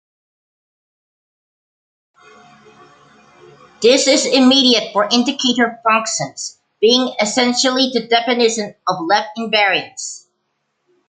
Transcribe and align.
This 3.83 4.07
is 4.07 4.25
immediate 4.25 4.91
for 4.93 5.07
indicator 5.11 5.79
functions, 5.87 6.57
being 6.79 7.13
essentially 7.21 7.91
the 7.93 8.07
definition 8.07 8.73
of 8.87 9.05
left 9.05 9.37
invariance. 9.37 10.25